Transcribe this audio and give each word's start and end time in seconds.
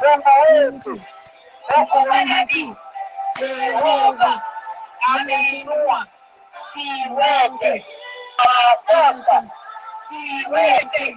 Kama 0.00 0.32
Yesu, 0.52 1.00
wako 1.76 2.00
manabii 2.08 2.74
Yehova 3.40 4.42
ameinua, 5.14 6.06
siwete 6.72 7.86
sasa, 8.86 9.44
siwete 10.08 11.16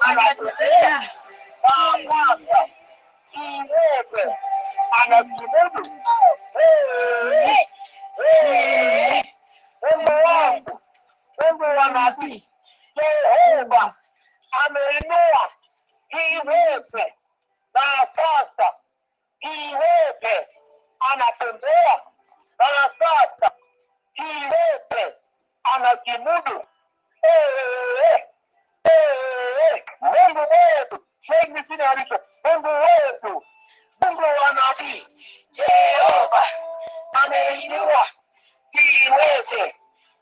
anatutendea 0.00 1.02
ameinua 14.50 15.50
hii 16.08 16.36
wote 16.38 17.14
na 17.74 18.06
sasa 18.16 18.74
hii 19.38 19.74
wote 19.74 20.48
anatembea 21.00 22.00
na 22.58 22.90
sasa 22.98 23.50
hii 24.14 24.44
wote 24.44 25.14
anajimudu 25.62 26.66
mungu 30.00 30.40
wetu. 30.40 31.04
Sehemu 31.26 31.62
chini 31.66 31.82
alicho 31.82 32.20
mungu 32.44 32.68
wetu. 32.68 33.44
Mungu 34.00 34.22
wa 34.22 34.52
nabii. 34.52 35.06
Jehova. 35.50 36.42
Ameinua 37.24 38.08
hii 38.70 39.08
wote 39.10 39.76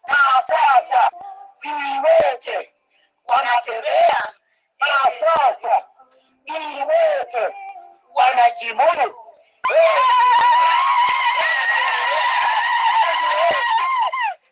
na 0.08 0.42
sasa. 0.46 1.10
Hii 1.62 1.98
wote 1.98 2.72
wanatembea. 3.26 3.93
Wanajimudu. 8.54 9.14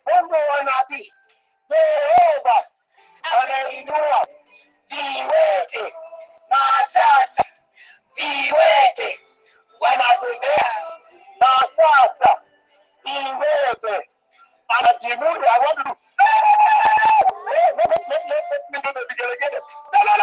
Mungu 0.05 0.33
wa 0.33 0.63
nabii 0.63 1.13
Yehova 1.69 2.67
anainua 3.23 4.27
viwete 4.89 5.93
na 6.49 6.87
sasa 6.93 7.45
viwete 8.15 9.19
wanatembea 9.79 10.75
na 11.39 11.67
sasa 11.75 12.41
viwete. 13.03 14.09
I 19.95 20.22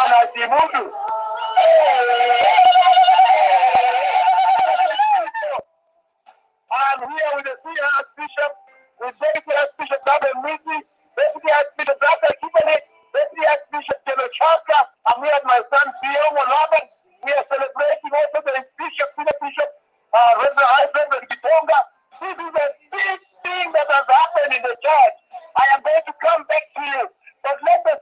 anajimudu. 0.00 0.82
I'm 6.72 7.00
here 7.04 7.30
with 7.36 7.44
the 7.44 7.56
senior 7.64 7.88
Archbishop, 8.00 8.52
with 9.00 9.14
Deputy 9.20 9.52
Archbishop 9.52 10.00
Gabriel 10.08 10.40
Misi, 10.44 10.78
Deputy 11.16 11.50
Archbishop 11.52 11.98
Dr. 12.00 12.32
Kibane, 12.40 12.78
Deputy 13.12 13.44
Archbishop 13.44 13.98
Chaka. 14.32 14.78
I'm 15.12 15.20
here 15.22 15.36
with 15.36 15.46
my 15.46 15.60
son 15.68 15.86
Theo 16.00 16.26
Laban. 16.34 16.84
We 17.22 17.30
are 17.36 17.46
celebrating 17.46 18.12
also 18.12 18.38
the 18.42 18.54
Bishop, 18.80 19.08
Senior 19.14 19.38
Bishop, 19.38 19.70
uh, 20.16 20.32
Reverend 20.42 20.66
High 20.66 20.88
Reverend 20.90 21.26
Gitonga. 21.30 21.78
This 22.18 22.36
is 22.38 22.54
a 22.58 22.66
big 22.90 23.18
thing 23.44 23.66
that 23.76 23.86
has 23.92 24.06
happened 24.08 24.52
in 24.56 24.62
the 24.66 24.74
church. 24.74 25.16
I 25.54 25.64
am 25.76 25.80
going 25.84 26.02
to 26.08 26.14
come 26.18 26.42
back 26.50 26.64
to 26.74 26.82
you. 26.82 27.02
But 27.44 27.58
let 27.62 27.80
the 27.86 27.94